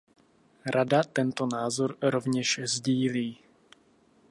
Rada 0.65 1.03
tento 1.03 1.45
názor 1.53 1.97
rovněž 2.01 2.59
sdílí. 2.63 3.37